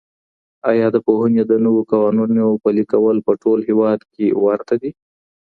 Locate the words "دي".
4.81-4.91